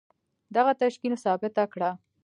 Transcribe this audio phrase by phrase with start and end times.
[0.55, 1.91] دغه تشکيل ثابته کړه.